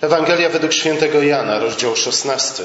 [0.00, 2.62] Ewangelia według świętego Jana, rozdział 16.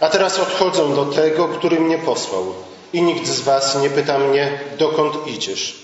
[0.00, 2.54] A teraz odchodzę do tego, który mnie posłał.
[2.92, 5.74] I nikt z was nie pyta mnie, dokąd idziesz.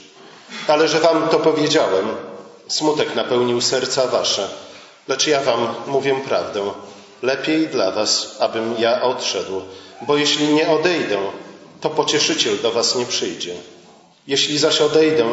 [0.68, 2.06] Ale że wam to powiedziałem,
[2.68, 4.48] smutek napełnił serca wasze.
[5.08, 6.62] Lecz ja wam mówię prawdę.
[7.22, 9.62] Lepiej dla was, abym ja odszedł,
[10.06, 11.18] bo jeśli nie odejdę,
[11.80, 13.54] to pocieszyciel do was nie przyjdzie.
[14.26, 15.24] Jeśli zaś odejdę,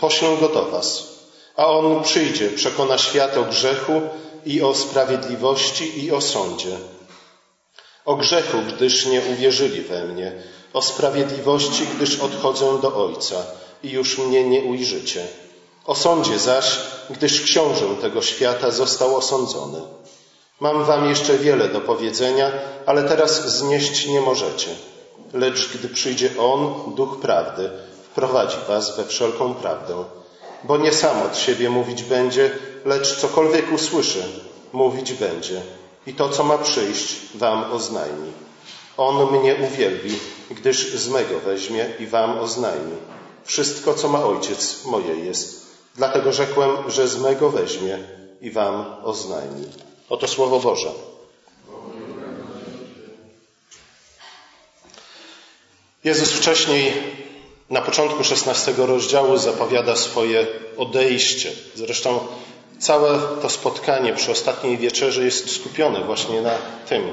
[0.00, 1.16] poślę go do was.
[1.56, 4.02] A on przyjdzie, przekona świat o grzechu
[4.46, 6.76] i o sprawiedliwości i o sądzie.
[8.04, 10.32] O grzechu, gdyż nie uwierzyli we mnie,
[10.72, 13.36] o sprawiedliwości, gdyż odchodzę do Ojca
[13.82, 15.26] i już mnie nie ujrzycie.
[15.86, 16.78] O sądzie zaś,
[17.10, 19.80] gdyż książę tego świata został osądzony.
[20.60, 22.52] Mam wam jeszcze wiele do powiedzenia,
[22.86, 24.68] ale teraz znieść nie możecie.
[25.32, 27.70] Lecz gdy przyjdzie On, Duch Prawdy,
[28.10, 30.04] wprowadzi was we wszelką prawdę.
[30.64, 32.50] Bo nie sam od siebie mówić będzie,
[32.84, 34.22] lecz cokolwiek usłyszy,
[34.72, 35.62] mówić będzie.
[36.06, 38.32] I to, co ma przyjść, wam oznajmi.
[38.96, 40.18] On mnie uwielbi,
[40.50, 42.96] gdyż z mego weźmie i wam oznajmi.
[43.44, 45.66] Wszystko, co ma ojciec, moje jest.
[45.94, 47.98] Dlatego rzekłem, że z mego weźmie
[48.40, 49.66] i wam oznajmi.
[50.08, 50.90] Oto słowo Boże.
[56.04, 56.92] Jezus wcześniej,
[57.70, 61.52] na początku XVI rozdziału, zapowiada swoje odejście.
[61.74, 62.18] Zresztą
[62.78, 66.54] całe to spotkanie przy ostatniej wieczerzy jest skupione właśnie na
[66.88, 67.12] tym,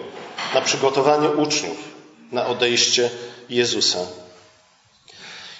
[0.53, 1.77] na przygotowaniu uczniów
[2.31, 3.09] na odejście
[3.49, 3.99] Jezusa.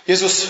[0.08, 0.46] Jezus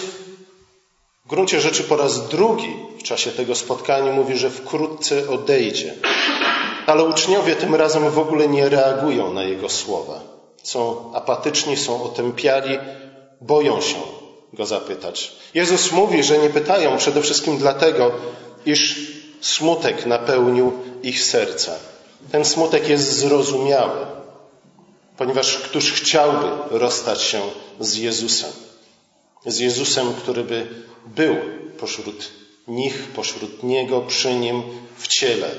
[1.26, 5.94] w gruncie rzeczy po raz drugi w czasie tego spotkania mówi, że wkrótce odejdzie.
[6.86, 10.22] Ale uczniowie tym razem w ogóle nie reagują na jego słowa.
[10.64, 12.80] Są apatyczni, są otępiali,
[13.42, 14.23] boją się
[14.54, 15.32] go zapytać.
[15.54, 18.12] Jezus mówi, że nie pytają przede wszystkim dlatego,
[18.66, 20.74] iż smutek napełnił
[21.04, 21.76] ich serca.
[22.32, 24.06] Ten smutek jest zrozumiały,
[25.18, 27.42] ponieważ któż chciałby rozstać się
[27.80, 28.52] z Jezusem?
[29.46, 30.68] Z Jezusem, który by
[31.06, 31.36] był
[31.80, 32.32] pośród
[32.68, 34.64] nich, pośród Niego, przy Nim
[34.98, 35.50] w ciele.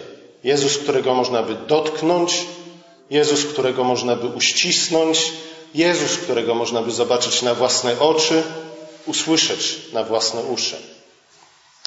[0.45, 2.45] Jezus, którego można by dotknąć,
[3.11, 5.33] Jezus, którego można by uścisnąć,
[5.75, 8.43] Jezus, którego można by zobaczyć na własne oczy,
[9.07, 10.77] usłyszeć na własne uszy.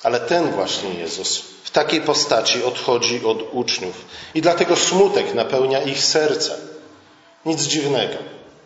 [0.03, 6.03] Ale ten właśnie Jezus w takiej postaci odchodzi od uczniów i dlatego smutek napełnia ich
[6.03, 6.57] serce.
[7.45, 8.17] Nic dziwnego.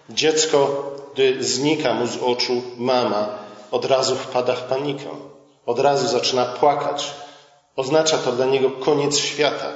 [0.09, 3.39] Dziecko, gdy znika mu z oczu mama,
[3.71, 5.09] od razu wpada w panikę.
[5.65, 7.11] Od razu zaczyna płakać.
[7.75, 9.71] Oznacza to dla niego koniec świata.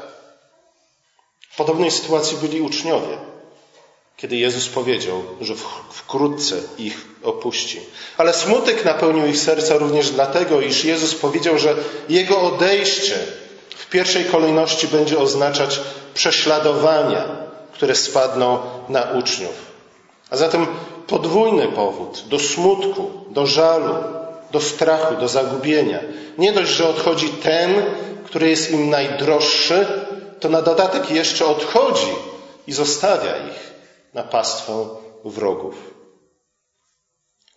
[1.49, 3.17] W podobnej sytuacji byli uczniowie,
[4.17, 5.53] kiedy Jezus powiedział, że
[5.91, 7.79] wkrótce ich opuści.
[8.17, 11.75] Ale smutek napełnił ich serca również dlatego, iż Jezus powiedział, że
[12.09, 13.15] Jego odejście
[13.75, 15.79] w pierwszej kolejności będzie oznaczać
[16.13, 17.25] prześladowania,
[17.73, 18.59] które spadną
[18.89, 19.65] na uczniów.
[20.29, 20.67] A zatem
[21.07, 23.95] podwójny powód do smutku, do żalu,
[24.51, 25.99] do strachu, do zagubienia.
[26.37, 27.83] Nie dość, że odchodzi ten,
[28.25, 29.85] który jest im najdroższy,
[30.39, 32.11] to na dodatek jeszcze odchodzi
[32.67, 33.74] i zostawia ich
[34.15, 34.85] na pastwę
[35.25, 35.75] wrogów.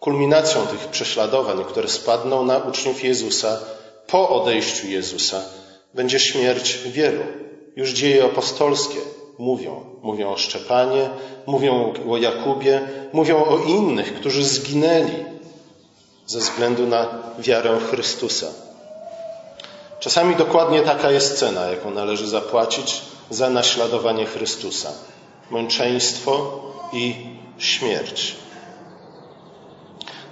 [0.01, 3.59] Kulminacją tych prześladowań, które spadną na uczniów Jezusa
[4.07, 5.43] po odejściu Jezusa,
[5.95, 7.25] będzie śmierć wielu.
[7.77, 8.99] Już dzieje apostolskie
[9.39, 9.85] mówią.
[10.03, 11.11] Mówią o Szczepanie,
[11.47, 15.25] mówią o Jakubie, mówią o innych, którzy zginęli
[16.27, 17.09] ze względu na
[17.39, 18.47] wiarę Chrystusa.
[20.01, 24.93] Czasami dokładnie taka jest cena, jaką należy zapłacić za naśladowanie Chrystusa:
[25.51, 26.61] męczeństwo
[26.93, 27.15] i
[27.59, 28.37] śmierć.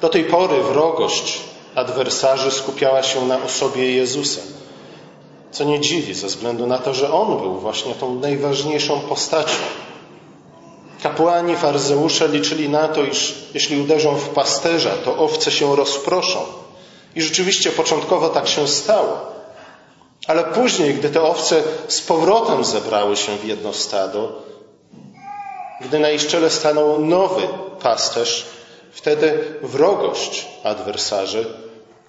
[0.00, 1.41] Do tej pory wrogość
[1.75, 4.41] adwersarzy skupiała się na osobie Jezusa.
[5.50, 9.56] Co nie dziwi, ze względu na to, że on był właśnie tą najważniejszą postacią.
[11.03, 16.38] Kapłani, faryzeusze liczyli na to, iż jeśli uderzą w pasterza, to owce się rozproszą.
[17.14, 19.19] I rzeczywiście początkowo tak się stało.
[20.26, 24.43] Ale później, gdy te owce z powrotem zebrały się w jedno stado,
[25.81, 27.49] gdy na ich czele stanął nowy
[27.82, 28.46] pasterz,
[28.93, 31.46] wtedy wrogość adwersarzy,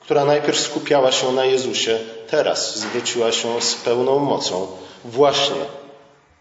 [0.02, 2.00] która najpierw skupiała się na Jezusie,
[2.30, 4.68] teraz zwróciła się z pełną mocą
[5.06, 5.66] właśnie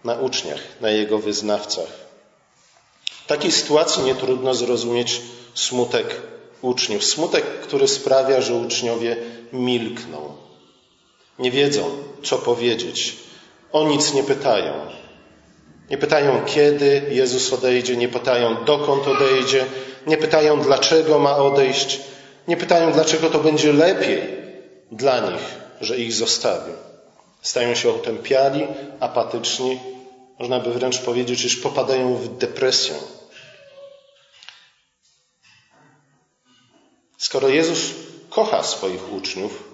[0.05, 1.89] na uczniach, na jego wyznawcach.
[3.25, 5.21] W takiej sytuacji nie trudno zrozumieć
[5.55, 6.23] smutek
[6.63, 7.05] uczniów.
[7.05, 9.17] Smutek, który sprawia, że uczniowie
[9.53, 10.37] milkną.
[11.39, 11.91] Nie wiedzą,
[12.23, 13.17] co powiedzieć.
[13.73, 14.73] O nic nie pytają.
[15.91, 19.67] Nie pytają, kiedy Jezus odejdzie, nie pytają, dokąd odejdzie,
[20.07, 22.01] nie pytają, dlaczego ma odejść,
[22.49, 24.23] nie pytają, dlaczego to będzie lepiej
[24.93, 25.43] dla nich,
[25.81, 26.75] że ich zostawił.
[27.43, 28.67] Stają się otępiali,
[29.01, 29.81] apatyczni,
[30.39, 32.95] można by wręcz powiedzieć, że popadają w depresję.
[37.19, 37.81] Skoro Jezus
[38.31, 39.65] kocha swoich uczniów,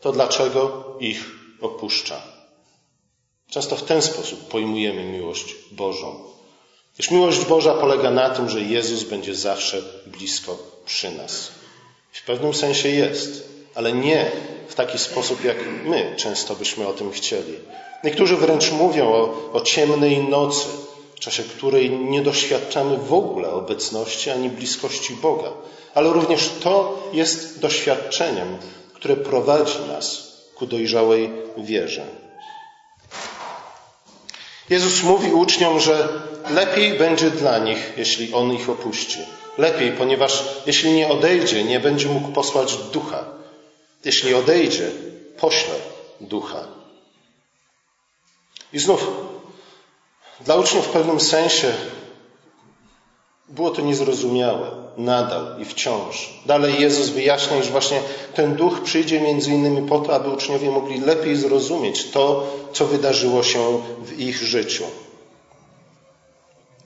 [0.00, 1.24] to dlaczego ich
[1.60, 2.35] opuszcza?
[3.50, 6.20] Często w ten sposób pojmujemy miłość Bożą.
[6.94, 11.50] Gdyż miłość Boża polega na tym, że Jezus będzie zawsze blisko przy nas.
[12.12, 14.30] W pewnym sensie jest, ale nie
[14.68, 17.54] w taki sposób, jak my często byśmy o tym chcieli.
[18.04, 20.66] Niektórzy wręcz mówią o, o ciemnej nocy,
[21.16, 25.52] w czasie której nie doświadczamy w ogóle obecności ani bliskości Boga.
[25.94, 28.56] Ale również to jest doświadczeniem,
[28.94, 32.25] które prowadzi nas ku dojrzałej wierze.
[34.70, 36.08] Jezus mówi uczniom, że
[36.50, 39.18] lepiej będzie dla nich, jeśli On ich opuści.
[39.58, 43.24] Lepiej, ponieważ jeśli nie odejdzie, nie będzie mógł posłać ducha.
[44.04, 44.90] Jeśli odejdzie,
[45.36, 45.74] pośle
[46.20, 46.64] ducha.
[48.72, 49.10] I znów,
[50.40, 51.72] dla uczniów w pewnym sensie
[53.48, 56.30] było to niezrozumiałe, nadal i wciąż.
[56.46, 58.00] Dalej Jezus wyjaśnia, iż właśnie
[58.34, 63.42] ten duch przyjdzie między innymi po to, aby uczniowie mogli lepiej zrozumieć to, co wydarzyło
[63.42, 64.84] się w ich życiu.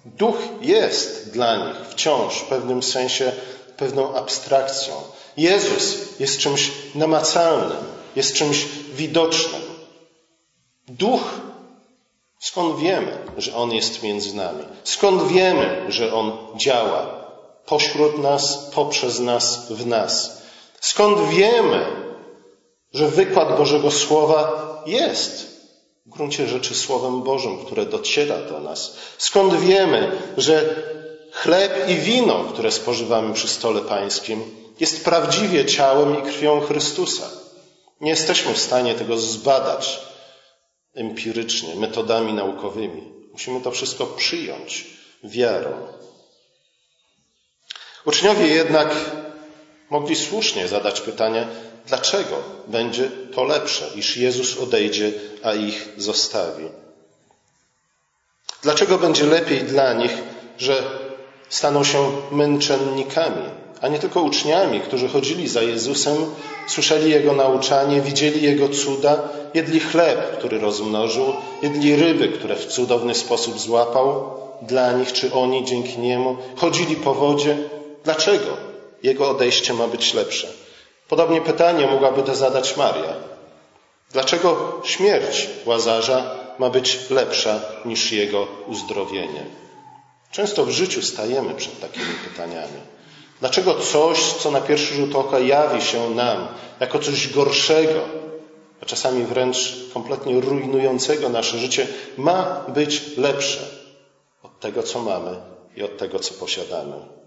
[0.04, 3.32] Duch jest dla nich wciąż w pewnym sensie
[3.76, 4.94] pewną abstrakcją.
[5.36, 7.84] Jezus jest czymś namacalnym,
[8.16, 9.62] jest czymś widocznym.
[10.88, 11.22] Duch
[12.40, 14.64] Skąd wiemy, że On jest między nami?
[14.84, 17.19] Skąd wiemy, że On działa
[17.70, 20.42] pośród nas, poprzez nas, w nas?
[20.80, 21.86] Skąd wiemy,
[22.94, 25.46] że wykład Bożego Słowa jest
[26.06, 28.96] w gruncie rzeczy Słowem Bożym, które dociera do nas?
[29.18, 30.82] Skąd wiemy, że
[31.32, 34.42] chleb i wino, które spożywamy przy stole pańskim,
[34.80, 37.30] jest prawdziwie ciałem i krwią Chrystusa?
[38.00, 40.00] Nie jesteśmy w stanie tego zbadać
[40.94, 43.12] empirycznie, metodami naukowymi.
[43.32, 44.86] Musimy to wszystko przyjąć
[45.24, 45.99] wiarą.
[48.04, 48.94] Uczniowie jednak
[49.90, 51.46] mogli słusznie zadać pytanie,
[51.86, 52.36] dlaczego
[52.66, 55.12] będzie to lepsze, iż Jezus odejdzie,
[55.42, 56.64] a ich zostawi.
[58.62, 60.12] Dlaczego będzie lepiej dla nich,
[60.58, 60.82] że
[61.48, 63.44] staną się męczennikami,
[63.80, 66.16] a nie tylko uczniami, którzy chodzili za Jezusem,
[66.68, 71.32] słyszeli Jego nauczanie, widzieli Jego cuda, jedli chleb, który rozmnożył,
[71.62, 77.14] jedli ryby, które w cudowny sposób złapał dla nich czy oni dzięki Niemu, chodzili po
[77.14, 77.56] wodzie.
[78.04, 78.56] Dlaczego
[79.02, 80.48] Jego odejście ma być lepsze?
[81.08, 83.14] Podobnie pytanie mogłaby to zadać Maria.
[84.12, 89.46] Dlaczego śmierć Łazarza ma być lepsza niż jego uzdrowienie?
[90.32, 92.80] Często w życiu stajemy przed takimi pytaniami.
[93.40, 96.48] Dlaczego coś, co na pierwszy rzut oka jawi się nam
[96.80, 98.00] jako coś gorszego,
[98.82, 101.86] a czasami wręcz kompletnie rujnującego nasze życie,
[102.16, 103.60] ma być lepsze
[104.42, 105.36] od tego, co mamy
[105.76, 107.19] i od tego, co posiadamy?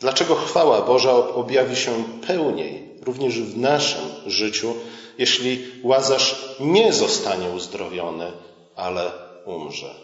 [0.00, 4.74] Dlaczego chwała Boża objawi się pełniej również w naszym życiu,
[5.18, 8.32] jeśli łazarz nie zostanie uzdrowiony,
[8.76, 9.12] ale
[9.44, 9.94] umrze?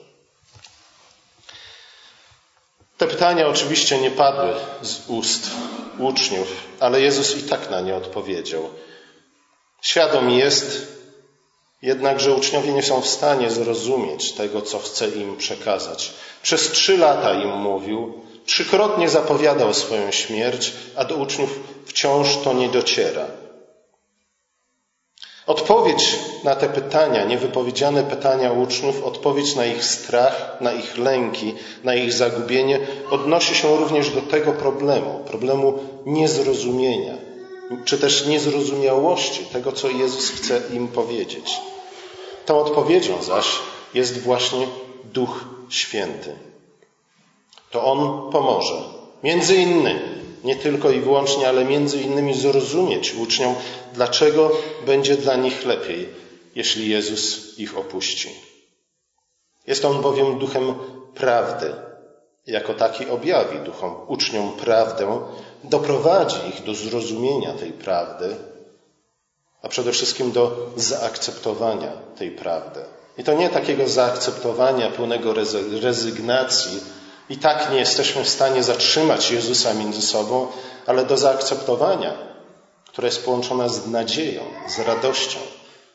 [2.99, 5.51] Te pytania oczywiście nie padły z ust
[5.99, 6.49] uczniów,
[6.81, 8.71] ale Jezus i tak na nie odpowiedział.
[9.83, 10.95] Świadom jest
[11.83, 16.13] jednak, że uczniowie nie są w stanie zrozumieć tego, co chce im przekazać.
[16.43, 22.69] Przez trzy lata im mówił, trzykrotnie zapowiadał swoją śmierć, a do uczniów wciąż to nie
[22.69, 23.27] dociera.
[25.47, 31.95] Odpowiedź na te pytania, niewypowiedziane pytania uczniów, odpowiedź na ich strach, na ich lęki, na
[31.95, 37.15] ich zagubienie, odnosi się również do tego problemu, problemu niezrozumienia,
[37.85, 41.61] czy też niezrozumiałości tego, co Jezus chce im powiedzieć.
[42.47, 43.47] Tą odpowiedzią zaś
[43.95, 44.67] jest właśnie
[45.05, 46.54] Duch Święty.
[47.75, 48.83] To On pomoże.
[49.23, 50.01] Między innymi,
[50.45, 53.55] nie tylko i wyłącznie, ale między innymi zrozumieć uczniom,
[53.95, 54.51] dlaczego
[54.87, 56.09] będzie dla nich lepiej,
[56.55, 58.29] jeśli Jezus ich opuści.
[59.67, 60.75] Jest On bowiem duchem
[61.15, 61.75] prawdy.
[62.47, 65.21] Jako taki objawi duchom, uczniom prawdę,
[65.65, 68.37] doprowadzi ich do zrozumienia tej prawdy,
[69.63, 72.81] a przede wszystkim do zaakceptowania tej prawdy.
[73.19, 75.35] I to nie takiego zaakceptowania pełnego
[75.83, 76.81] rezygnacji,
[77.29, 80.47] i tak nie jesteśmy w stanie zatrzymać Jezusa między sobą,
[80.87, 82.15] ale do zaakceptowania,
[82.87, 85.39] które jest połączone z nadzieją, z radością,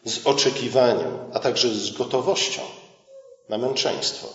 [0.05, 2.61] z oczekiwaniem, a także z gotowością
[3.49, 4.27] na męczeństwo,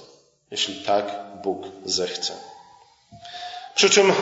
[0.50, 1.04] jeśli tak
[1.42, 2.32] Bóg zechce.
[3.74, 4.12] Przy czym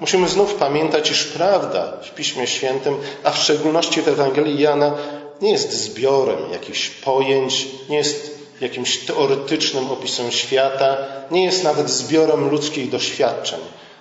[0.00, 4.94] musimy znów pamiętać, iż prawda w Piśmie Świętym, a w szczególności w Ewangelii Jana,
[5.40, 10.96] nie jest zbiorem jakichś pojęć, nie jest jakimś teoretycznym opisem świata,
[11.30, 13.60] nie jest nawet zbiorem ludzkich doświadczeń,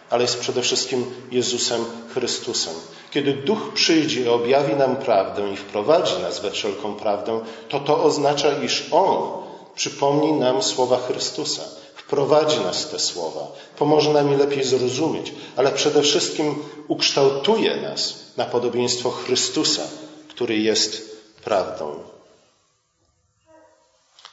[0.09, 2.73] ale jest przede wszystkim Jezusem Chrystusem.
[3.11, 7.39] Kiedy Duch przyjdzie i objawi nam prawdę i wprowadzi nas we wszelką prawdę,
[7.69, 9.43] to to oznacza, iż On
[9.75, 11.61] przypomni nam słowa Chrystusa,
[11.95, 16.55] wprowadzi nas te słowa, pomoże nam je lepiej zrozumieć, ale przede wszystkim
[16.87, 19.83] ukształtuje nas na podobieństwo Chrystusa,
[20.29, 22.10] który jest prawdą.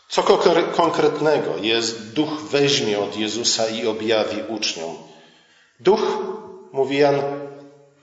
[0.08, 0.22] Co
[0.76, 4.96] konkretnego jest Duch weźmie od Jezusa i objawi uczniom?
[5.80, 6.18] Duch,
[6.72, 7.22] mówi Jan,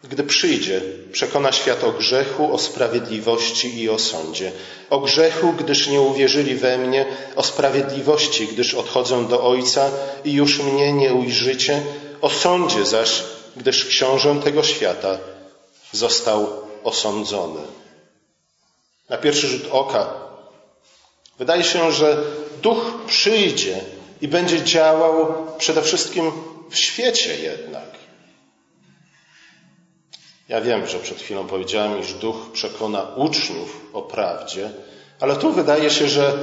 [0.04, 0.82] gdy przyjdzie,
[1.12, 4.52] przekona świat o grzechu, o sprawiedliwości i o sądzie.
[4.90, 9.92] O grzechu, gdyż nie uwierzyli we mnie, o sprawiedliwości, gdyż odchodzą do Ojca
[10.26, 11.82] i już mnie nie ujrzycie,
[12.22, 13.24] o sądzie zaś,
[13.56, 15.18] gdyż książę tego świata
[15.92, 16.48] został
[16.84, 17.62] osądzony.
[19.10, 20.25] Na pierwszy rzut oka
[21.38, 22.24] wydaje się, że
[22.62, 23.80] duch przyjdzie
[24.22, 26.32] i będzie działał przede wszystkim
[26.70, 27.86] w świecie jednak.
[30.50, 34.70] Ja wiem, że przed chwilą powiedziałem, iż duch przekona uczniów o prawdzie,
[35.20, 36.34] ale tu wydaje się, że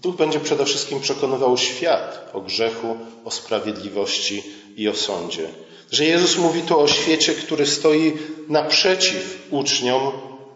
[0.00, 4.42] duch będzie przede wszystkim przekonywał świat o grzechu, o sprawiedliwości
[4.76, 5.48] i o sądzie.
[5.90, 8.12] Że Jezus mówi tu o świecie, który stoi
[8.48, 10.12] naprzeciw uczniom,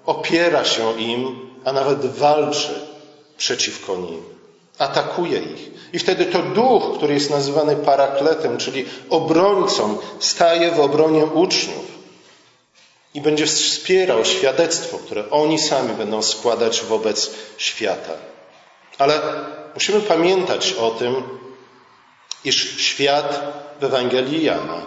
[0.06, 2.87] opiera się im, a nawet walczy
[3.38, 4.22] przeciwko nim.
[4.78, 5.70] Atakuje ich.
[5.92, 11.98] I wtedy to duch, który jest nazywany parakletem, czyli obrońcą, staje w obronie uczniów
[13.14, 18.12] i będzie wspierał świadectwo, które oni sami będą składać wobec świata.
[18.98, 19.20] Ale
[19.74, 21.22] musimy pamiętać o tym,
[22.44, 24.82] iż świat w Ewangelii Jana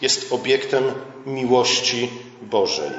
[0.00, 0.92] jest obiektem
[1.26, 2.10] miłości
[2.42, 2.90] Bożej.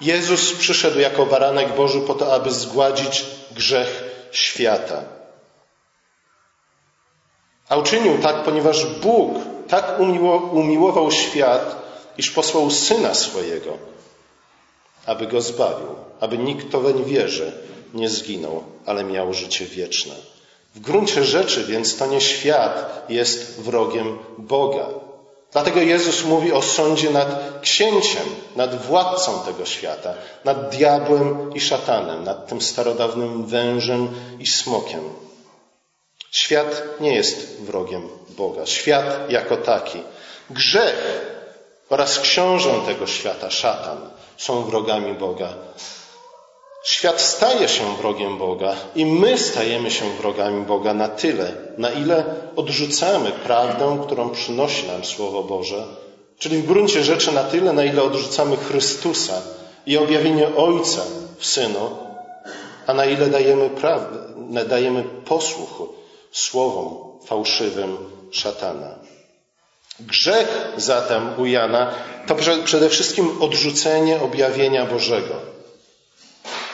[0.00, 5.04] Jezus przyszedł jako baranek Boży po to, aby zgładzić grzech świata.
[7.68, 9.32] A uczynił tak, ponieważ Bóg
[9.68, 10.00] tak
[10.52, 11.76] umiłował świat,
[12.18, 13.78] iż posłał syna swojego,
[15.06, 17.52] aby go zbawił, aby nikt, kto weń wierzy,
[17.94, 20.14] nie zginął, ale miał życie wieczne.
[20.74, 24.86] W gruncie rzeczy więc to nie świat jest wrogiem Boga.
[25.52, 28.22] Dlatego Jezus mówi o sądzie nad księciem,
[28.56, 30.14] nad władcą tego świata,
[30.44, 35.00] nad diabłem i szatanem, nad tym starodawnym wężem i smokiem.
[36.30, 38.66] Świat nie jest wrogiem Boga.
[38.66, 40.02] Świat jako taki.
[40.50, 41.26] Grzech
[41.88, 45.54] oraz książę tego świata, szatan, są wrogami Boga.
[46.84, 52.24] Świat staje się wrogiem Boga i my stajemy się wrogami Boga na tyle, na ile
[52.56, 55.84] odrzucamy prawdę, którą przynosi nam Słowo Boże,
[56.38, 59.42] czyli w gruncie rzeczy na tyle, na ile odrzucamy Chrystusa
[59.86, 61.02] i objawienie Ojca
[61.38, 61.90] w Synu,
[62.86, 64.18] a na ile dajemy, prawdę,
[64.68, 65.82] dajemy posłuch
[66.32, 67.96] słowom fałszywym
[68.30, 68.98] szatana.
[70.00, 71.90] Grzech zatem u Jana
[72.26, 75.34] to przede wszystkim odrzucenie objawienia Bożego,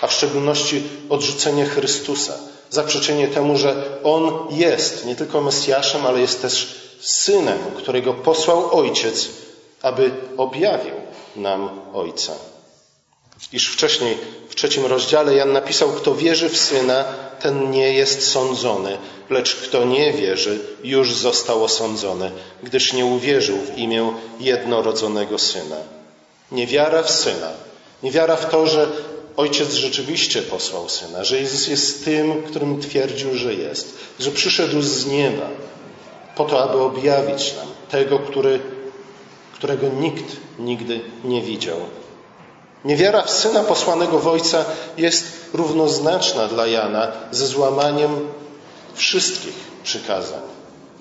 [0.01, 2.35] a w szczególności odrzucenie Chrystusa,
[2.71, 9.29] zaprzeczenie temu, że On jest nie tylko Mesjaszem, ale jest też Synem, którego posłał Ojciec,
[9.83, 10.95] aby objawił
[11.37, 12.33] nam Ojca.
[13.53, 14.19] Iż wcześniej
[14.49, 17.05] w trzecim rozdziale Jan napisał, kto wierzy w Syna,
[17.41, 18.99] ten nie jest sądzony,
[19.31, 22.31] lecz kto nie wierzy, już został osądzony,
[22.63, 25.77] gdyż nie uwierzył w imię jednorodzonego Syna.
[26.53, 27.51] Niewiara w Syna,
[28.03, 28.89] niewiara w to, że
[29.37, 35.07] Ojciec rzeczywiście posłał Syna, że Jezus jest tym, którym twierdził, że jest, że przyszedł z
[35.07, 35.47] nieba
[36.37, 38.61] po to, aby objawić nam tego, który,
[39.55, 41.77] którego nikt nigdy nie widział.
[42.85, 44.65] Niewiara w Syna posłanego w Ojca
[44.99, 45.25] jest
[45.55, 48.29] równoznaczna dla Jana ze złamaniem
[48.95, 50.43] wszystkich przykazań,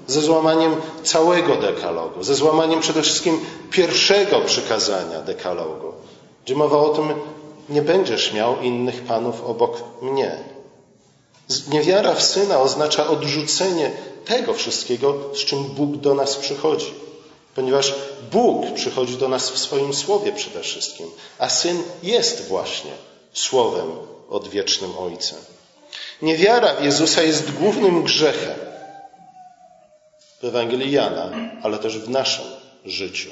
[0.07, 3.39] ze złamaniem całego dekalogu, ze złamaniem przede wszystkim
[3.71, 5.93] pierwszego przykazania dekalogu,
[6.45, 7.13] gdzie mowa o tym,
[7.69, 10.37] nie będziesz miał innych panów obok mnie.
[11.69, 13.91] Niewiara w Syna oznacza odrzucenie
[14.25, 16.93] tego wszystkiego, z czym Bóg do nas przychodzi.
[17.55, 17.95] Ponieważ
[18.31, 21.07] Bóg przychodzi do nas w swoim Słowie przede wszystkim,
[21.39, 22.91] a Syn jest właśnie
[23.33, 23.91] Słowem
[24.29, 25.39] odwiecznym Ojcem.
[26.21, 28.55] Niewiara w Jezusa jest głównym grzechem
[30.41, 31.31] w Ewangelii Jana,
[31.63, 32.45] ale też w naszym
[32.85, 33.29] życiu.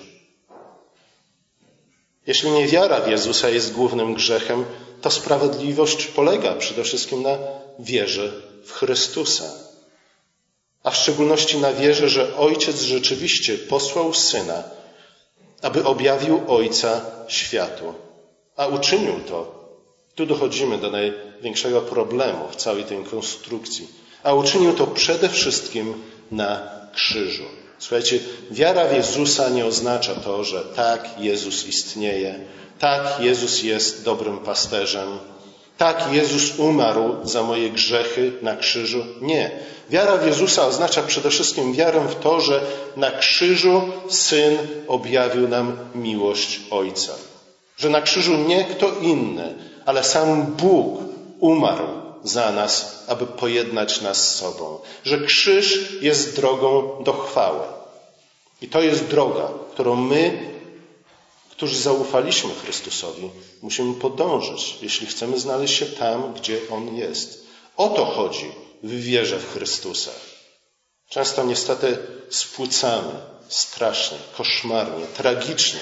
[2.27, 4.65] Jeśli niewiara w Jezusa jest głównym grzechem,
[5.01, 7.37] to sprawiedliwość polega przede wszystkim na
[7.79, 8.33] wierze
[8.65, 9.51] w Chrystusa,
[10.83, 14.63] a w szczególności na wierze, że Ojciec rzeczywiście posłał Syna,
[15.61, 17.93] aby objawił Ojca światu,
[18.55, 19.63] a uczynił to
[20.15, 23.87] Tu dochodzimy do największego problemu w całej tej konstrukcji.
[24.23, 27.43] A uczynił to przede wszystkim na krzyżu.
[27.79, 28.19] Słuchajcie,
[28.51, 32.39] wiara w Jezusa nie oznacza to, że tak, Jezus istnieje,
[32.79, 35.07] tak, Jezus jest dobrym pasterzem,
[35.77, 39.05] tak, Jezus umarł za moje grzechy na krzyżu.
[39.21, 39.51] Nie.
[39.89, 42.61] Wiara w Jezusa oznacza przede wszystkim wiarę w to, że
[42.97, 47.13] na krzyżu Syn objawił nam miłość Ojca.
[47.77, 49.53] Że na krzyżu nie kto inny,
[49.85, 50.99] ale sam Bóg
[51.39, 54.79] umarł za nas, aby pojednać nas z sobą.
[55.03, 57.67] Że krzyż jest drogą do chwały.
[58.61, 60.53] I to jest droga, którą my,
[61.51, 63.29] którzy zaufaliśmy Chrystusowi,
[63.61, 67.43] musimy podążyć, jeśli chcemy znaleźć się tam, gdzie On jest.
[67.77, 68.51] O to chodzi
[68.83, 70.11] w wierze w Chrystusa.
[71.09, 71.97] Często niestety
[72.29, 73.13] spłucamy
[73.49, 75.79] strasznie, koszmarnie, tragicznie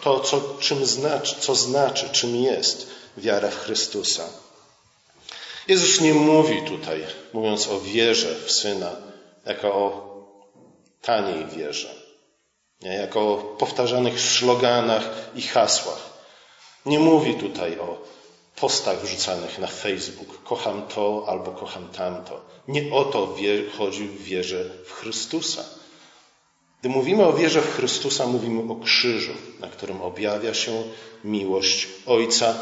[0.00, 4.24] to, co, czym znaczy, co znaczy, czym jest wiara w Chrystusa.
[5.68, 8.96] Jezus nie mówi tutaj, mówiąc o wierze w Syna,
[9.46, 10.08] jako o
[11.02, 11.94] taniej wierze,
[12.80, 16.08] nie, jako o powtarzanych szloganach i hasłach.
[16.86, 18.02] Nie mówi tutaj o
[18.60, 20.42] postach wrzucanych na Facebook.
[20.44, 22.40] Kocham to albo kocham tamto.
[22.68, 23.36] Nie o to
[23.78, 25.64] chodzi w wierze w Chrystusa.
[26.80, 30.82] Gdy mówimy o wierze w Chrystusa, mówimy o krzyżu, na którym objawia się
[31.24, 32.54] miłość Ojca.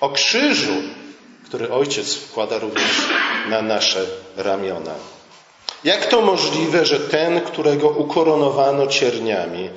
[0.00, 0.82] O krzyżu,
[1.44, 3.08] który Ojciec wkłada również
[3.50, 4.94] na nasze ramiona.
[5.84, 9.70] Jak to możliwe, że ten, którego ukoronowano cierniami,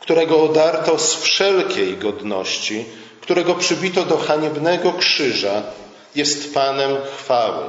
[0.00, 2.84] którego odarto z wszelkiej godności,
[3.20, 5.62] którego przybito do haniebnego krzyża,
[6.14, 7.64] jest Panem chwały?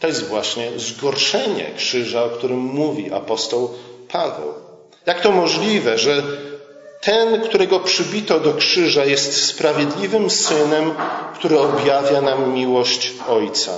[0.00, 3.74] To jest właśnie zgorszenie krzyża, o którym mówi apostoł
[4.08, 4.54] Paweł.
[5.06, 6.22] Jak to możliwe, że
[7.06, 10.94] ten, którego przybito do krzyża, jest sprawiedliwym synem,
[11.34, 13.72] który objawia nam miłość Ojca?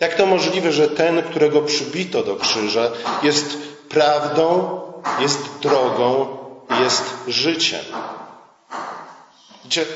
[0.00, 2.90] Jak to możliwe, że ten, którego przybito do krzyża,
[3.22, 4.80] jest prawdą,
[5.20, 6.36] jest drogą,
[6.82, 7.80] jest życiem?
[9.64, 9.86] Gdzie,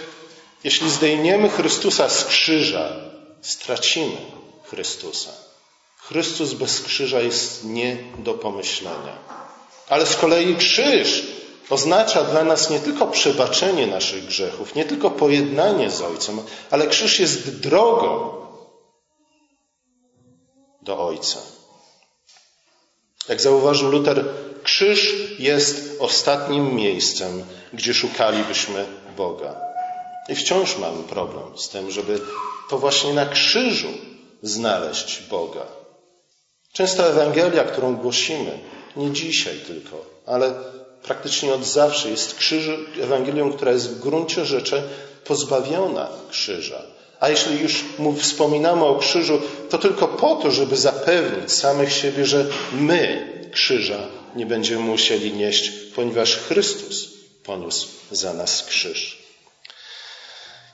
[0.64, 2.88] jeśli zdejmiemy Chrystusa z krzyża,
[3.42, 4.16] stracimy
[4.64, 5.31] Chrystusa.
[5.96, 9.16] Chrystus bez krzyża jest nie do pomyślenia.
[9.88, 11.39] Ale z kolei krzyż
[11.70, 17.20] oznacza dla nas nie tylko przebaczenie naszych grzechów, nie tylko pojednanie z Ojcem, ale krzyż
[17.20, 18.40] jest drogą
[20.83, 21.38] do Ojca.
[23.28, 24.24] Jak zauważył Luter,
[24.62, 29.61] krzyż jest ostatnim miejscem, gdzie szukalibyśmy Boga.
[30.28, 32.20] I wciąż mamy problem z tym, żeby
[32.70, 33.88] to właśnie na krzyżu
[34.42, 35.66] znaleźć Boga.
[36.72, 38.59] Często Ewangelia, którą głosimy,
[38.96, 40.54] nie dzisiaj tylko, ale
[41.02, 42.70] praktycznie od zawsze jest krzyż,
[43.02, 44.82] Ewangelią, która jest w gruncie rzeczy
[45.24, 46.82] pozbawiona krzyża.
[47.20, 47.84] A jeśli już
[48.18, 53.98] wspominamy o krzyżu, to tylko po to, żeby zapewnić samych siebie, że my krzyża
[54.36, 57.08] nie będziemy musieli nieść, ponieważ Chrystus
[57.44, 59.18] poniósł za nas krzyż.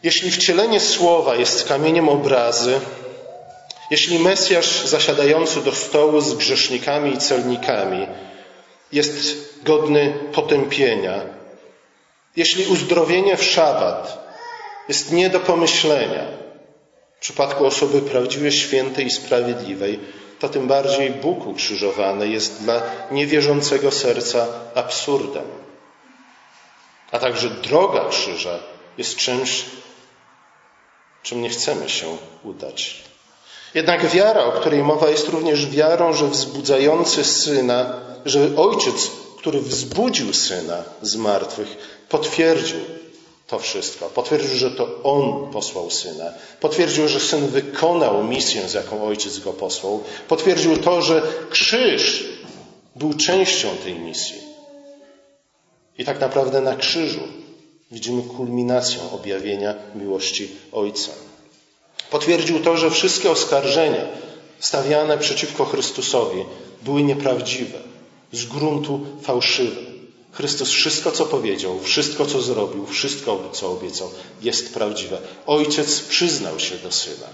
[0.02, 2.80] Jeśli wcielenie słowa jest kamieniem obrazy,
[3.90, 8.06] jeśli Mesjasz zasiadający do stołu z grzesznikami i celnikami
[8.92, 11.20] jest godny potępienia,
[12.37, 14.27] jeśli uzdrowienie w szabat
[14.88, 16.25] jest nie do pomyślenia
[17.16, 20.01] w przypadku osoby prawdziwej, świętej i sprawiedliwej,
[20.38, 25.44] to tym bardziej Bóg ukrzyżowany jest dla niewierzącego serca absurdem.
[27.12, 28.59] A także droga krzyża
[28.99, 29.64] jest czymś,
[31.22, 33.03] czym nie chcemy się udać.
[33.75, 40.34] Jednak wiara, o której mowa, jest również wiarą, że wzbudzający syna, że ojciec, który wzbudził
[40.34, 41.76] syna z martwych,
[42.08, 42.80] potwierdził
[43.46, 44.06] to wszystko.
[44.06, 46.32] Potwierdził, że to on posłał syna.
[46.60, 50.02] Potwierdził, że syn wykonał misję, z jaką ojciec go posłał.
[50.28, 52.24] Potwierdził to, że krzyż
[52.96, 54.36] był częścią tej misji.
[55.98, 57.20] I tak naprawdę na krzyżu
[57.90, 61.10] widzimy kulminację objawienia miłości Ojca.
[62.10, 64.04] Potwierdził to, że wszystkie oskarżenia
[64.60, 66.44] stawiane przeciwko Chrystusowi
[66.82, 67.78] były nieprawdziwe,
[68.32, 69.80] z gruntu fałszywe.
[70.32, 74.10] Chrystus wszystko, co powiedział, wszystko, co zrobił, wszystko, co obiecał,
[74.42, 75.18] jest prawdziwe.
[75.46, 77.26] Ojciec przyznał się do syna.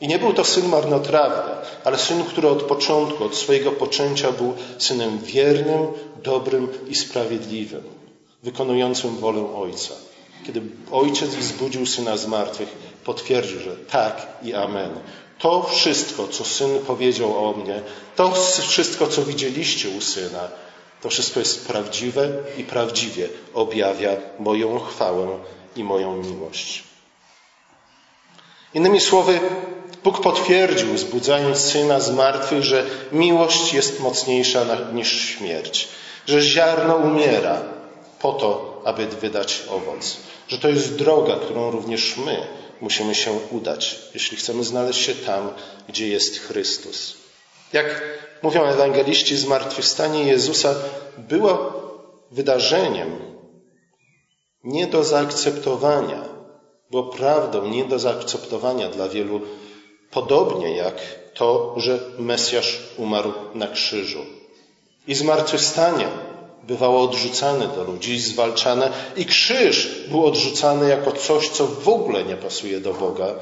[0.00, 1.52] I nie był to syn marnotrawny,
[1.84, 5.86] ale syn, który od początku, od swojego poczęcia był synem wiernym,
[6.22, 7.82] dobrym i sprawiedliwym,
[8.42, 9.94] wykonującym wolę Ojca.
[10.46, 12.68] Kiedy ojciec wzbudził syna z martwych,
[13.04, 14.90] potwierdził, że tak i amen.
[15.38, 17.82] To wszystko, co syn powiedział o mnie,
[18.16, 18.32] to
[18.68, 20.48] wszystko, co widzieliście u syna,
[21.02, 25.28] to wszystko jest prawdziwe i prawdziwie objawia moją chwałę
[25.76, 26.82] i moją miłość.
[28.74, 29.40] Innymi słowy,
[30.04, 35.88] Bóg potwierdził, wzbudzając syna z martwych, że miłość jest mocniejsza niż śmierć,
[36.26, 37.62] że ziarno umiera
[38.20, 40.16] po to, aby wydać owoc,
[40.48, 42.46] że to jest droga, którą również my
[42.80, 45.50] musimy się udać, jeśli chcemy znaleźć się tam,
[45.88, 47.14] gdzie jest Chrystus.
[47.72, 48.02] Jak
[48.42, 50.74] mówią ewangeliści, zmartwychwstanie Jezusa
[51.18, 51.72] było
[52.30, 53.18] wydarzeniem
[54.64, 56.24] nie do zaakceptowania,
[56.90, 59.40] było prawdą nie do zaakceptowania dla wielu,
[60.10, 60.94] podobnie jak
[61.34, 64.26] to, że Mesjasz umarł na krzyżu.
[65.06, 66.08] I zmartwychwstanie
[66.68, 72.36] bywało odrzucane do ludzi, zwalczane, i krzyż był odrzucany jako coś, co w ogóle nie
[72.36, 73.34] pasuje do Boga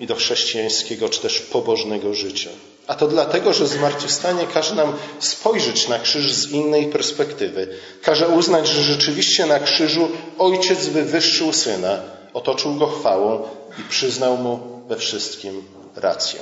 [0.00, 2.50] i do chrześcijańskiego czy też pobożnego życia.
[2.86, 7.68] A to dlatego, że zmartwychwstanie każe nam spojrzeć na krzyż z innej perspektywy.
[8.02, 10.08] Każe uznać, że rzeczywiście na krzyżu
[10.38, 12.00] Ojciec wywyższył Syna,
[12.34, 13.42] otoczył Go chwałą
[13.80, 15.62] i przyznał Mu we wszystkim
[15.96, 16.40] rację.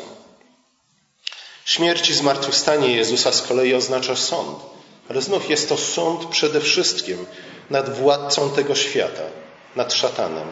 [1.65, 4.70] Śmierć i zmartwychwstanie Jezusa z kolei oznacza sąd.
[5.11, 7.27] Ale znów jest to sąd przede wszystkim
[7.71, 9.23] nad władcą tego świata,
[9.77, 10.49] nad szatanem,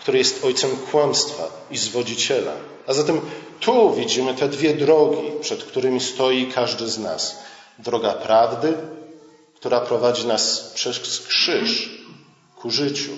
[0.00, 2.52] który jest ojcem kłamstwa i zwodziciela.
[2.86, 3.20] A zatem
[3.60, 7.38] tu widzimy te dwie drogi, przed którymi stoi każdy z nas.
[7.78, 8.74] Droga prawdy,
[9.54, 11.90] która prowadzi nas przez krzyż
[12.56, 13.12] ku życiu,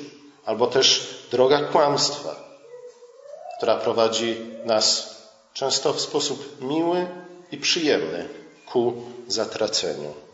[0.44, 2.36] albo też droga kłamstwa,
[3.56, 5.16] która prowadzi nas
[5.54, 7.06] często w sposób miły
[7.52, 8.28] i przyjemny
[8.66, 10.29] ku zatraceniu.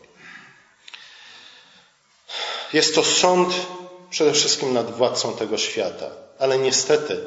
[2.73, 3.49] Jest to sąd
[4.09, 7.19] przede wszystkim nad władcą tego świata, ale niestety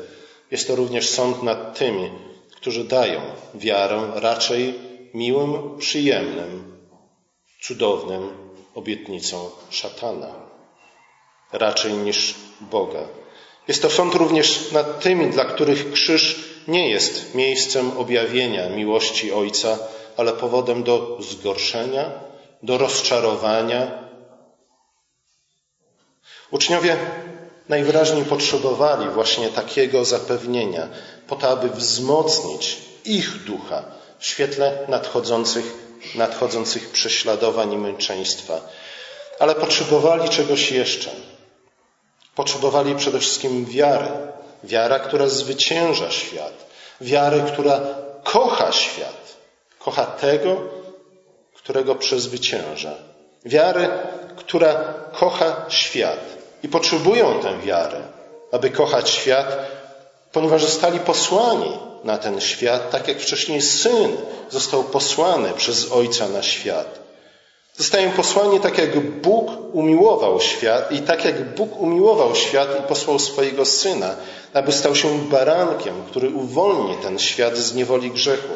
[0.51, 2.11] jest to również sąd nad tymi,
[2.57, 3.21] którzy dają
[3.55, 4.75] wiarę raczej
[5.15, 6.77] miłym, przyjemnym,
[7.61, 8.31] cudownym
[8.75, 10.35] obietnicom szatana,
[11.53, 13.05] raczej niż Boga.
[13.69, 16.37] Jest to sąd również nad tymi, dla których krzyż
[16.69, 19.79] nie jest miejscem objawienia miłości Ojca,
[20.17, 22.11] ale powodem do zgorszenia,
[22.63, 24.10] do rozczarowania,
[26.51, 26.97] Uczniowie
[27.69, 30.89] najwyraźniej potrzebowali właśnie takiego zapewnienia,
[31.29, 33.83] po to, aby wzmocnić ich ducha
[34.19, 35.65] w świetle nadchodzących,
[36.15, 38.61] nadchodzących prześladowań i męczeństwa.
[39.39, 41.11] Ale potrzebowali czegoś jeszcze.
[42.35, 44.09] Potrzebowali przede wszystkim wiary.
[44.65, 46.67] Wiara, która zwycięża świat.
[47.01, 47.81] Wiary, która
[48.25, 49.37] kocha świat.
[49.79, 50.57] Kocha tego,
[51.55, 52.95] którego przezwycięża.
[53.45, 53.89] Wiary,
[54.37, 56.30] która kocha świat
[56.63, 58.03] i potrzebują tę wiarę,
[58.53, 59.57] aby kochać świat,
[60.33, 64.17] ponieważ zostali posłani na ten świat, tak jak wcześniej syn
[64.51, 67.01] został posłany przez ojca na świat.
[67.77, 73.19] Zostają posłani tak, jak Bóg umiłował świat i tak, jak Bóg umiłował świat i posłał
[73.19, 74.17] swojego syna,
[74.55, 78.55] aby stał się barankiem, który uwolni ten świat z niewoli grzechu.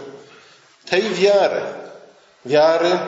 [0.91, 1.61] Tej wiary,
[2.47, 2.99] wiary,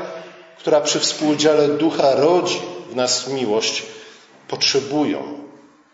[0.58, 3.82] która przy współudziale ducha rodzi w nas miłość,
[4.48, 5.38] potrzebują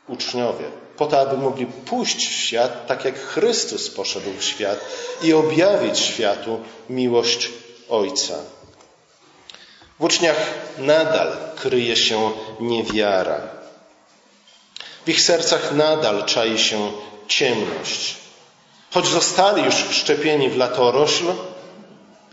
[0.08, 0.64] uczniowie,
[0.96, 4.80] po to, aby mogli pójść w świat tak jak Chrystus poszedł w świat
[5.22, 6.60] i objawić światu
[6.90, 7.50] miłość
[7.88, 8.34] Ojca.
[10.00, 10.36] W uczniach
[10.78, 13.40] nadal kryje się niewiara.
[15.06, 16.92] W ich sercach nadal czai się
[17.28, 18.16] ciemność.
[18.94, 21.24] Choć zostali już wszczepieni w latorośl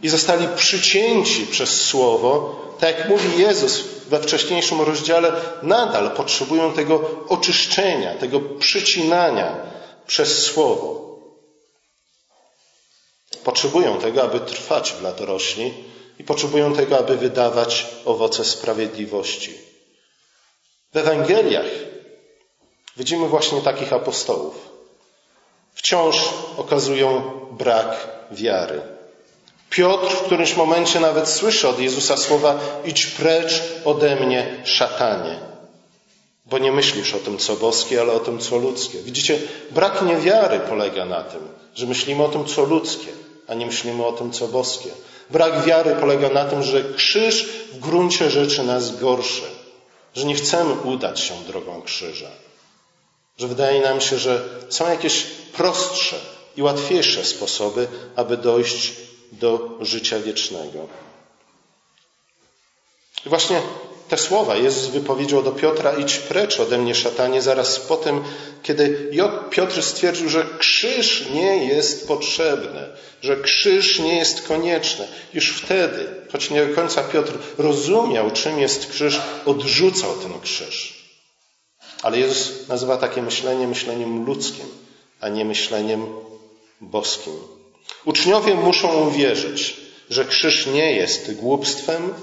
[0.04, 5.32] i zostali przycięci przez Słowo, tak jak mówi Jezus we wcześniejszym rozdziale,
[5.64, 9.58] nadal potrzebują tego oczyszczenia, tego przycinania
[10.08, 11.10] przez Słowo.
[13.44, 15.74] Potrzebują tego, aby trwać w latorośli
[16.20, 19.58] i potrzebują tego, aby wydawać owoce sprawiedliwości.
[20.94, 21.66] W Ewangeliach
[22.98, 24.70] widzimy właśnie takich apostołów.
[25.74, 28.99] Wciąż okazują brak wiary.
[29.70, 35.40] Piotr w którymś momencie nawet słyszy od Jezusa słowa: idź precz ode mnie, szatanie.
[36.46, 39.02] Bo nie myślisz o tym, co boskie, ale o tym, co ludzkie.
[39.02, 39.40] Widzicie,
[39.72, 41.42] brak niewiary polega na tym,
[41.76, 43.12] że myślimy o tym, co ludzkie,
[43.48, 44.90] a nie myślimy o tym, co boskie.
[45.30, 49.46] Brak wiary polega na tym, że krzyż w gruncie rzeczy nas gorszy,
[50.16, 52.30] że nie chcemy udać się drogą krzyża,
[53.38, 56.16] że wydaje nam się, że są jakieś prostsze
[56.58, 58.92] i łatwiejsze sposoby, aby dojść
[59.32, 60.88] do życia wiecznego.
[63.26, 63.62] I właśnie
[64.10, 68.24] te słowa Jezus wypowiedział do Piotra: idź precz ode mnie, szatanie, zaraz po tym,
[68.64, 69.12] kiedy
[69.50, 72.90] Piotr stwierdził, że krzyż nie jest potrzebny,
[73.22, 75.08] że krzyż nie jest konieczny.
[75.34, 81.00] Już wtedy, choć nie do końca Piotr rozumiał, czym jest krzyż, odrzucał ten krzyż.
[82.04, 84.66] Ale Jezus nazywa takie myślenie myśleniem ludzkim,
[85.22, 86.08] a nie myśleniem
[86.82, 87.59] boskim.
[88.06, 89.78] Uczniowie muszą uwierzyć,
[90.10, 92.14] że krzyż nie jest głupstwem,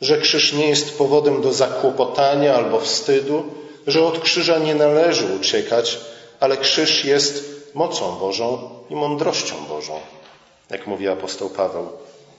[0.00, 3.44] że krzyż nie jest powodem do zakłopotania albo wstydu,
[3.86, 5.98] że od krzyża nie należy uciekać,
[6.40, 10.00] ale krzyż jest mocą Bożą i mądrością Bożą,
[10.70, 11.88] jak mówi apostoł Paweł.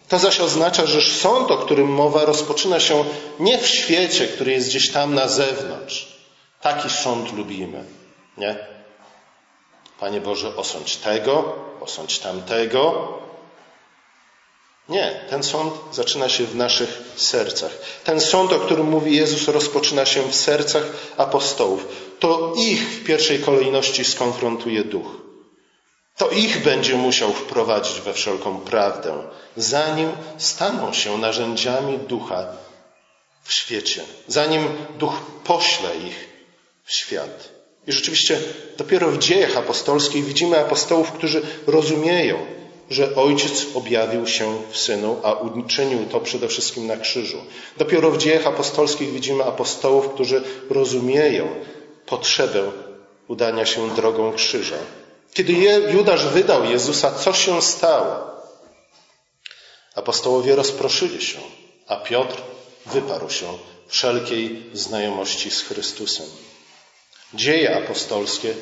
[0.10, 3.06] To zaś oznacza, że sąd, o którym mowa, rozpoczyna się
[3.39, 6.08] nie w świecie, który jest gdzieś tam na zewnątrz.
[6.62, 7.84] Taki sąd lubimy,
[8.38, 8.72] nie?
[10.04, 13.13] Panie Boże, osądź tego, osądź tamtego.
[14.89, 17.72] Nie, ten sąd zaczyna się w naszych sercach.
[18.04, 20.84] Ten sąd, o którym mówi Jezus, rozpoczyna się w sercach
[21.18, 21.88] apostołów.
[22.20, 25.08] To ich w pierwszej kolejności skonfrontuje duch.
[26.18, 29.24] To ich będzie musiał wprowadzić we wszelką prawdę,
[29.58, 32.48] zanim staną się narzędziami ducha
[33.44, 34.68] w świecie, zanim
[35.00, 35.13] duch
[35.44, 36.30] pośle ich
[36.84, 37.53] w świat.
[37.88, 38.39] I rzeczywiście
[38.78, 42.38] dopiero w dziejach apostolskich widzimy apostołów, którzy rozumieją,
[42.89, 47.38] że Ojciec objawił się w Synu, a uczynił to przede wszystkim na krzyżu.
[47.78, 51.48] Dopiero w dziejach apostolskich widzimy apostołów, którzy rozumieją
[52.06, 52.72] potrzebę
[53.28, 54.78] udania się drogą krzyża.
[55.34, 55.54] Kiedy
[55.93, 58.34] Judasz wydał Jezusa, co się stało?
[59.96, 61.39] Apostołowie rozproszyli się,
[61.88, 62.41] a Piotr
[62.86, 63.46] wyparł się
[63.88, 66.26] wszelkiej znajomości z Chrystusem.
[67.34, 68.54] Dzieje apostolskie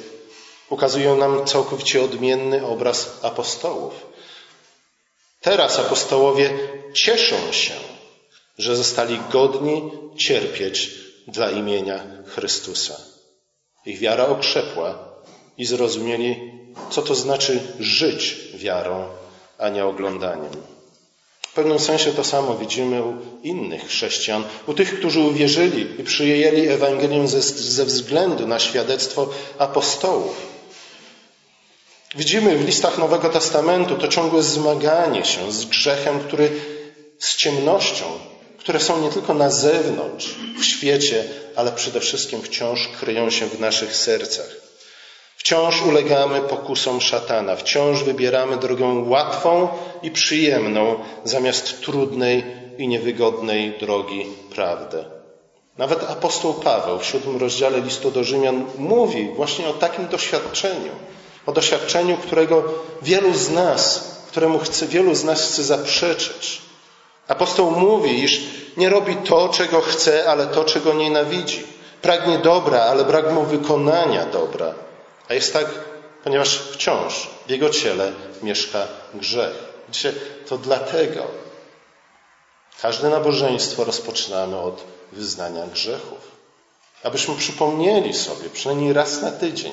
[0.70, 3.94] ukazują nam całkowicie odmienny obraz apostołów.
[5.42, 6.50] Teraz apostołowie
[6.94, 7.74] cieszą się,
[8.58, 10.92] że zostali godni cierpieć
[11.28, 12.98] dla imienia Chrystusa.
[13.86, 15.12] Ich wiara okrzepła
[15.58, 16.52] i zrozumieli,
[16.90, 19.10] co to znaczy żyć wiarą,
[19.58, 20.71] a nie oglądaniem.
[21.52, 26.68] W pewnym sensie to samo widzimy u innych chrześcijan, u tych, którzy uwierzyli i przyjęli
[26.68, 30.38] Ewangelię ze, ze względu na świadectwo apostołów.
[32.16, 36.52] Widzimy w listach Nowego Testamentu to ciągłe zmaganie się z grzechem, który
[37.20, 38.06] z ciemnością,
[38.58, 41.24] które są nie tylko na zewnątrz, w świecie,
[41.56, 44.71] ale przede wszystkim wciąż kryją się w naszych sercach.
[45.42, 49.68] Wciąż ulegamy pokusom szatana, wciąż wybieramy drogę łatwą
[50.04, 52.44] i przyjemną zamiast trudnej
[52.78, 54.26] i niewygodnej drogi
[54.56, 55.06] prawdy.
[55.78, 60.92] Nawet apostoł Paweł w siódmym rozdziale listu do Rzymian mówi właśnie o takim doświadczeniu.
[61.46, 62.64] O doświadczeniu, którego
[63.02, 66.62] wielu z nas, któremu chce, wielu z nas chce zaprzeczyć.
[67.28, 68.42] Apostoł mówi, iż
[68.78, 71.64] nie robi to, czego chce, ale to, czego nienawidzi.
[72.02, 74.91] Pragnie dobra, ale brak mu wykonania dobra.
[75.30, 75.66] A jest tak,
[76.24, 78.12] ponieważ wciąż w jego ciele
[78.44, 79.56] mieszka grzech.
[79.88, 80.14] Widzicie,
[80.50, 81.28] to dlatego
[82.82, 86.32] każde nabożeństwo rozpoczynamy od wyznania grzechów.
[87.04, 89.72] Abyśmy przypomnieli sobie, przynajmniej raz na tydzień,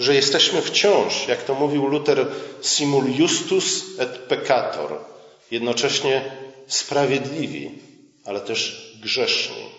[0.00, 2.26] że jesteśmy wciąż, jak to mówił Luther,
[2.62, 4.98] simul justus et peccator,
[5.50, 6.32] jednocześnie
[6.66, 7.78] sprawiedliwi,
[8.24, 9.77] ale też grzeszni.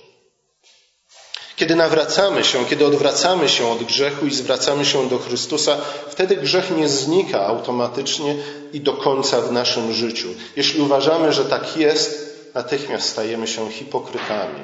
[1.60, 5.78] Kiedy nawracamy się, kiedy odwracamy się od grzechu i zwracamy się do Chrystusa,
[6.10, 8.36] wtedy grzech nie znika automatycznie
[8.74, 10.28] i do końca w naszym życiu.
[10.56, 14.64] Jeśli uważamy, że tak jest, natychmiast stajemy się hipokrytami,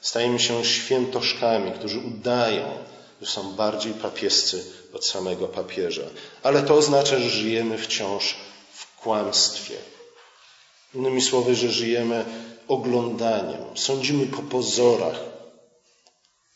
[0.00, 2.64] stajemy się świętoszkami, którzy udają,
[3.20, 6.06] że są bardziej papiescy od samego papieża.
[6.42, 8.36] Ale to oznacza, że żyjemy wciąż
[8.72, 9.74] w kłamstwie.
[10.94, 12.24] Innymi słowy, że żyjemy
[12.68, 15.31] oglądaniem, sądzimy po pozorach,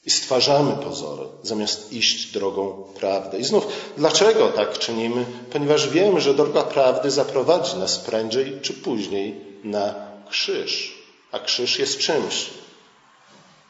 [0.07, 3.38] i stwarzamy pozory, zamiast iść drogą prawdy.
[3.38, 3.66] I znów,
[3.97, 5.27] dlaczego tak czynimy?
[5.53, 9.95] Ponieważ wiemy, że droga prawdy zaprowadzi nas prędzej czy później na
[10.31, 10.99] krzyż.
[11.33, 12.47] A krzyż jest czymś,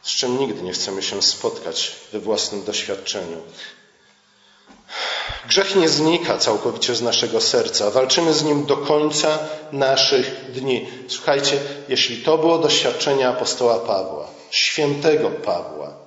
[0.01, 3.41] z czym nigdy nie chcemy się spotkać we własnym doświadczeniu.
[5.47, 7.91] Grzech nie znika całkowicie z naszego serca.
[7.91, 9.39] Walczymy z nim do końca
[9.71, 10.87] naszych dni.
[11.07, 16.06] Słuchajcie, jeśli to było doświadczenie apostoła Pawła, świętego Pawła,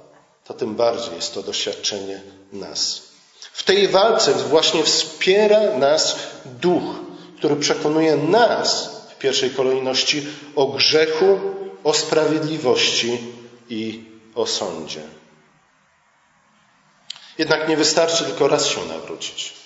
[0.50, 2.20] to tym bardziej jest to doświadczenie
[2.52, 3.02] nas.
[3.52, 6.82] W tej walce właśnie wspiera nas duch,
[7.38, 11.40] który przekonuje nas w pierwszej kolejności o grzechu,
[11.84, 13.18] o sprawiedliwości
[13.68, 15.02] i o sądzie.
[17.38, 19.59] Jednak nie wystarczy tylko raz się nawrócić.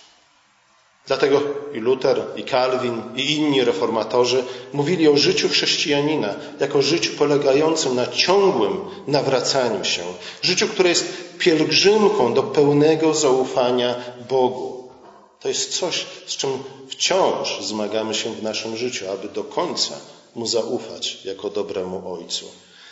[1.07, 1.41] Dlatego
[1.75, 8.07] i Luther, i Calvin, i inni reformatorzy mówili o życiu chrześcijanina jako życiu polegającym na
[8.07, 10.03] ciągłym nawracaniu się,
[10.43, 11.05] życiu, które jest
[11.39, 13.95] pielgrzymką do pełnego zaufania
[14.29, 14.89] Bogu.
[15.41, 16.51] To jest coś, z czym
[16.89, 19.95] wciąż zmagamy się w naszym życiu, aby do końca
[20.35, 22.47] Mu zaufać jako dobremu Ojcu.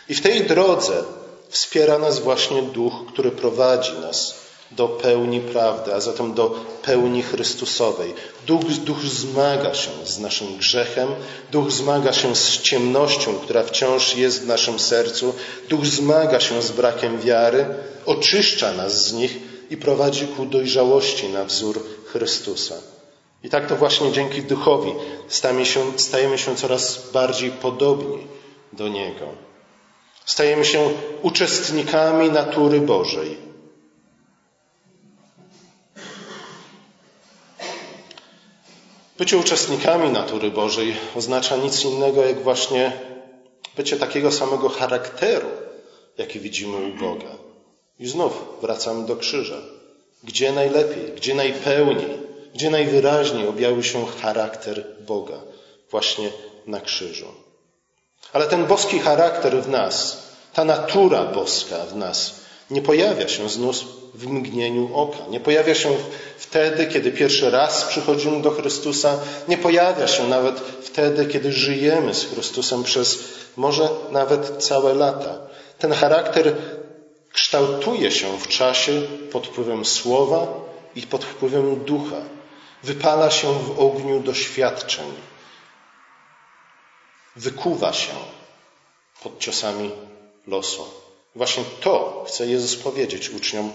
[0.09, 1.03] I w tej drodze
[1.49, 8.13] wspiera nas właśnie Duch, który prowadzi nas do pełni prawdy, a zatem do pełni Chrystusowej.
[8.47, 11.09] Duch, duch zmaga się z naszym grzechem,
[11.51, 15.33] duch zmaga się z ciemnością, która wciąż jest w naszym sercu,
[15.69, 17.65] duch zmaga się z brakiem wiary,
[18.05, 19.37] oczyszcza nas z nich
[19.69, 22.75] i prowadzi ku dojrzałości na wzór Chrystusa.
[23.43, 24.91] I tak to właśnie dzięki duchowi
[25.27, 28.27] stajemy się, stajemy się coraz bardziej podobni
[28.73, 29.25] do Niego.
[30.25, 30.89] Stajemy się
[31.21, 33.52] uczestnikami natury Bożej.
[39.17, 42.91] Bycie uczestnikami natury Bożej oznacza nic innego jak właśnie
[43.75, 45.47] bycie takiego samego charakteru,
[46.17, 47.37] jaki widzimy u Boga.
[47.99, 49.57] I znów wracamy do krzyża.
[50.23, 52.17] Gdzie najlepiej, gdzie najpełniej,
[52.53, 55.41] gdzie najwyraźniej objawił się charakter Boga?
[55.91, 56.29] Właśnie
[56.67, 57.27] na krzyżu.
[58.33, 60.23] Ale ten boski charakter w nas,
[60.53, 63.75] ta natura boska w nas, nie pojawia się znów
[64.13, 65.17] w mgnieniu oka.
[65.29, 65.89] Nie pojawia się
[66.37, 69.19] wtedy, kiedy pierwszy raz przychodzimy do Chrystusa.
[69.47, 73.23] Nie pojawia się nawet wtedy, kiedy żyjemy z Chrystusem przez
[73.57, 75.37] może nawet całe lata.
[75.77, 76.55] Ten charakter
[77.33, 80.47] kształtuje się w czasie pod wpływem słowa
[80.95, 82.21] i pod wpływem ducha.
[82.83, 85.05] Wypala się w ogniu doświadczeń.
[87.35, 88.13] Wykuwa się
[89.23, 89.91] pod ciosami
[90.47, 91.02] losu.
[91.35, 93.71] Właśnie to chce Jezus powiedzieć uczniom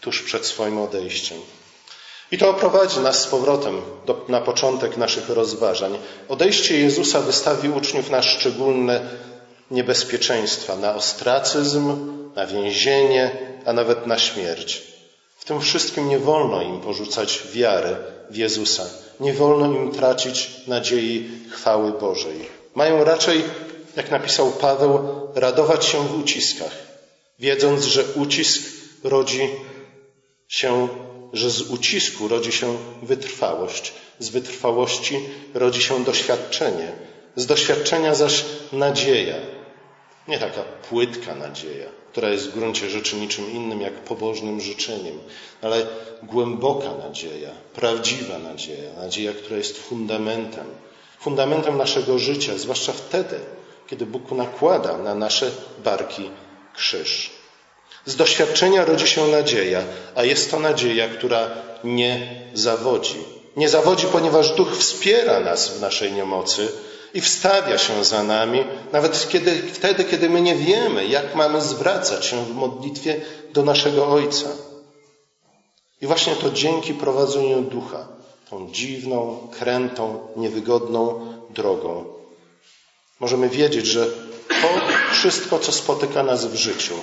[0.00, 1.38] tuż przed swoim odejściem.
[2.30, 5.98] I to oprowadzi nas z powrotem do, na początek naszych rozważań.
[6.28, 9.00] Odejście Jezusa wystawi uczniów na szczególne
[9.70, 13.30] niebezpieczeństwa, na ostracyzm, na więzienie,
[13.64, 14.82] a nawet na śmierć.
[15.38, 17.96] W tym wszystkim nie wolno im porzucać wiary
[18.30, 18.84] w Jezusa.
[19.20, 22.48] Nie wolno im tracić nadziei chwały Bożej.
[22.74, 23.44] Mają raczej,
[23.96, 24.98] jak napisał Paweł,
[25.34, 26.87] radować się w uciskach,
[27.38, 28.62] wiedząc, że ucisk
[29.04, 29.50] rodzi
[30.48, 30.88] się,
[31.32, 35.20] że z ucisku rodzi się wytrwałość, z wytrwałości
[35.54, 36.92] rodzi się doświadczenie,
[37.36, 39.36] z doświadczenia zaś nadzieja.
[40.28, 45.18] Nie taka płytka nadzieja, która jest w gruncie rzeczy niczym innym jak pobożnym życzeniem,
[45.62, 45.86] ale
[46.22, 50.66] głęboka nadzieja, prawdziwa nadzieja, nadzieja, która jest fundamentem,
[51.20, 53.40] fundamentem naszego życia, zwłaszcza wtedy,
[53.86, 55.50] kiedy Bóg nakłada na nasze
[55.84, 56.30] barki
[56.78, 57.30] krzyż.
[58.06, 59.80] Z doświadczenia rodzi się nadzieja,
[60.14, 61.50] a jest to nadzieja, która
[61.84, 63.16] nie zawodzi.
[63.56, 66.68] Nie zawodzi, ponieważ Duch wspiera nas w naszej niemocy
[67.14, 72.24] i wstawia się za nami, nawet kiedy, wtedy, kiedy my nie wiemy, jak mamy zwracać
[72.24, 73.20] się w modlitwie
[73.52, 74.48] do naszego Ojca.
[76.00, 78.08] I właśnie to dzięki prowadzeniu Ducha,
[78.50, 82.17] tą dziwną, krętą, niewygodną drogą,
[83.20, 84.06] możemy wiedzieć, że
[84.48, 84.68] to
[85.12, 86.94] wszystko, co spotyka nas w życiu,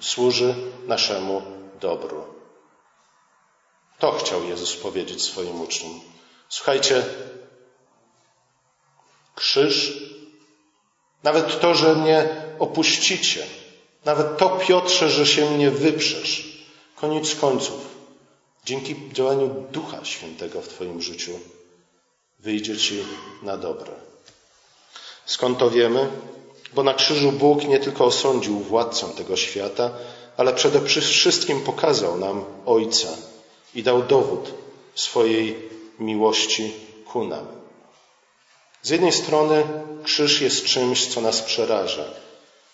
[0.00, 0.54] służy
[0.86, 1.42] naszemu
[1.80, 2.24] dobru.
[3.98, 6.00] To chciał Jezus powiedzieć swoim uczniom.
[6.48, 7.04] Słuchajcie,
[9.34, 10.02] krzyż,
[11.22, 12.28] nawet to, że mnie
[12.58, 13.46] opuścicie,
[14.04, 16.62] nawet to, Piotrze, że się mnie wyprzesz,
[16.96, 17.86] koniec końców,
[18.64, 21.40] dzięki działaniu Ducha Świętego w Twoim życiu,
[22.38, 23.04] wyjdzie Ci
[23.42, 24.09] na dobre.
[25.30, 26.08] Skąd to wiemy?
[26.74, 29.90] Bo na krzyżu Bóg nie tylko osądził władcę tego świata,
[30.36, 33.08] ale przede wszystkim pokazał nam Ojca
[33.74, 34.54] i dał dowód
[34.94, 35.56] swojej
[35.98, 36.72] miłości
[37.12, 37.46] ku nam.
[38.82, 39.62] Z jednej strony
[40.04, 42.04] krzyż jest czymś, co nas przeraża.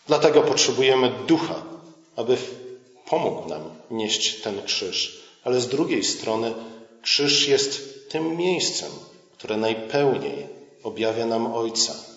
[0.07, 1.63] Dlatego potrzebujemy ducha,
[2.17, 2.37] aby
[3.07, 5.25] pomógł nam nieść ten krzyż.
[5.45, 6.55] Ale z drugiej strony
[7.03, 8.91] krzyż jest tym miejscem,
[9.33, 10.47] które najpełniej
[10.83, 12.16] objawia nam Ojca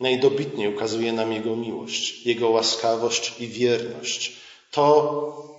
[0.00, 4.36] Najdobitniej ukazuje nam Jego miłość, Jego łaskawość i wierność.
[4.70, 5.54] To,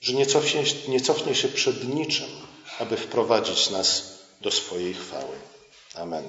[0.00, 2.28] że nie cofnie, nie cofnie się przed niczym,
[2.78, 5.36] aby wprowadzić nas do swojej chwały.
[5.94, 6.24] Amen.